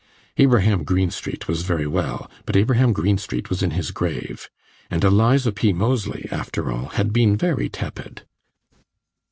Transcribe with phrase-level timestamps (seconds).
[0.37, 4.49] Abraham Greenstreet was very well, but Abraham Greenstreet was in his grave;
[4.89, 5.73] and Eliza P.
[5.73, 8.25] Moseley, after all, had been very tepid.